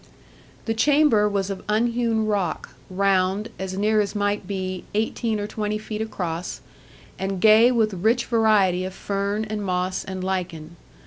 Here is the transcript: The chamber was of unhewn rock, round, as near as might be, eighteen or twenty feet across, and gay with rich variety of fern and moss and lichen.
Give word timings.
The 0.65 0.73
chamber 0.73 1.29
was 1.29 1.51
of 1.51 1.61
unhewn 1.69 2.25
rock, 2.25 2.73
round, 2.89 3.49
as 3.59 3.77
near 3.77 4.01
as 4.01 4.15
might 4.15 4.47
be, 4.47 4.83
eighteen 4.95 5.39
or 5.39 5.45
twenty 5.45 5.77
feet 5.77 6.01
across, 6.01 6.59
and 7.19 7.39
gay 7.39 7.71
with 7.71 7.93
rich 7.93 8.25
variety 8.25 8.83
of 8.83 8.95
fern 8.95 9.45
and 9.45 9.63
moss 9.63 10.03
and 10.03 10.23
lichen. 10.23 10.75